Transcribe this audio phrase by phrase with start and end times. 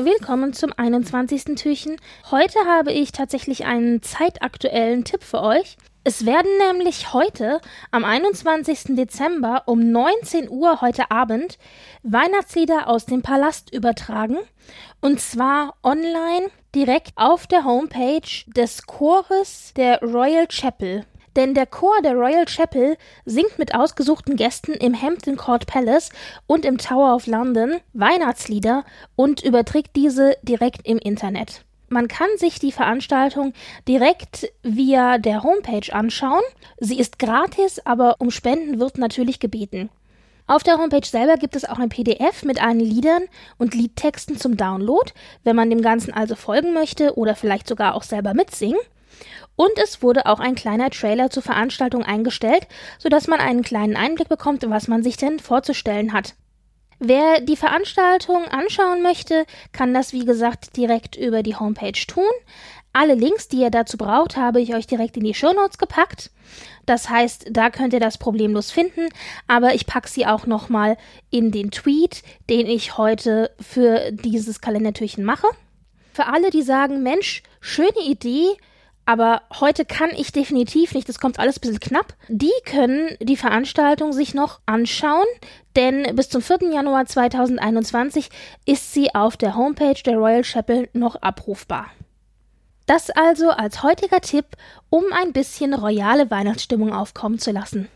[0.00, 1.56] Willkommen zum 21.
[1.56, 1.96] Türchen.
[2.30, 5.76] Heute habe ich tatsächlich einen zeitaktuellen Tipp für euch.
[6.04, 8.94] Es werden nämlich heute, am 21.
[8.94, 11.58] Dezember um 19 Uhr heute Abend,
[12.04, 14.36] Weihnachtslieder aus dem Palast übertragen.
[15.00, 21.06] Und zwar online direkt auf der Homepage des Chores der Royal Chapel
[21.36, 26.10] denn der Chor der Royal Chapel singt mit ausgesuchten Gästen im Hampton Court Palace
[26.46, 28.84] und im Tower of London Weihnachtslieder
[29.16, 31.64] und überträgt diese direkt im Internet.
[31.90, 33.54] Man kann sich die Veranstaltung
[33.86, 36.42] direkt via der Homepage anschauen.
[36.78, 39.88] Sie ist gratis, aber um Spenden wird natürlich gebeten.
[40.46, 43.22] Auf der Homepage selber gibt es auch ein PDF mit allen Liedern
[43.58, 45.12] und Liedtexten zum Download,
[45.44, 48.78] wenn man dem Ganzen also folgen möchte oder vielleicht sogar auch selber mitsingen.
[49.56, 52.66] Und es wurde auch ein kleiner Trailer zur Veranstaltung eingestellt,
[52.98, 56.34] sodass man einen kleinen Einblick bekommt, was man sich denn vorzustellen hat.
[57.00, 62.24] Wer die Veranstaltung anschauen möchte, kann das wie gesagt direkt über die Homepage tun.
[62.92, 66.30] Alle Links, die ihr dazu braucht, habe ich euch direkt in die Shownotes gepackt.
[66.86, 69.08] Das heißt, da könnt ihr das problemlos finden,
[69.46, 70.96] aber ich packe sie auch nochmal
[71.30, 75.46] in den Tweet, den ich heute für dieses Kalendertürchen mache.
[76.12, 78.56] Für alle, die sagen, Mensch, schöne Idee,
[79.08, 82.12] aber heute kann ich definitiv nicht, das kommt alles ein bisschen knapp.
[82.28, 85.24] Die können die Veranstaltung sich noch anschauen,
[85.76, 86.70] denn bis zum 4.
[86.74, 88.28] Januar 2021
[88.66, 91.86] ist sie auf der Homepage der Royal Chapel noch abrufbar.
[92.84, 94.44] Das also als heutiger Tipp,
[94.90, 97.88] um ein bisschen royale Weihnachtsstimmung aufkommen zu lassen.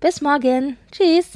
[0.00, 0.78] Bis morgen.
[0.90, 1.32] Tschüss.